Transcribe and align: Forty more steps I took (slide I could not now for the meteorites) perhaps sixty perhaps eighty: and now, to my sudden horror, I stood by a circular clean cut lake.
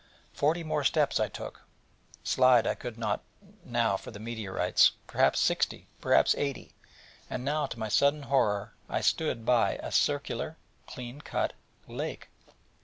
Forty 0.33 0.63
more 0.63 0.83
steps 0.83 1.19
I 1.19 1.27
took 1.27 1.61
(slide 2.23 2.65
I 2.65 2.73
could 2.73 2.97
not 2.97 3.21
now 3.63 3.97
for 3.97 4.09
the 4.09 4.19
meteorites) 4.19 4.93
perhaps 5.05 5.39
sixty 5.39 5.89
perhaps 6.01 6.33
eighty: 6.39 6.73
and 7.29 7.45
now, 7.45 7.67
to 7.67 7.77
my 7.77 7.87
sudden 7.87 8.23
horror, 8.23 8.73
I 8.89 9.01
stood 9.01 9.45
by 9.45 9.73
a 9.75 9.91
circular 9.91 10.57
clean 10.87 11.21
cut 11.21 11.53
lake. 11.87 12.29